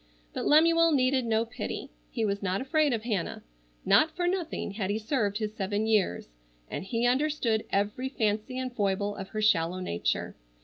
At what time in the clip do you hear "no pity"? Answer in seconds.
1.27-1.91